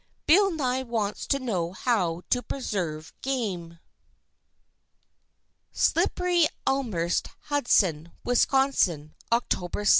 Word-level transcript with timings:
BILL 0.25 0.49
NYE 0.53 0.81
WANTS 0.81 1.27
TO 1.27 1.37
KNOW 1.37 1.73
HOW 1.73 2.23
TO 2.31 2.41
PRESERVE 2.41 3.13
GAME. 3.21 3.77
SLIPPERYELMHURST, 5.73 7.27
HUDSON, 7.51 8.11
WIS., 8.23 8.47
Oct. 8.47 9.71
6. 9.77 9.89